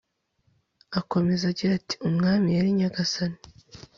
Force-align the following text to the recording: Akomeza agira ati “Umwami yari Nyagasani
Akomeza 0.99 1.43
agira 1.51 1.71
ati 1.79 1.95
“Umwami 2.09 2.47
yari 2.57 2.69
Nyagasani 2.77 3.39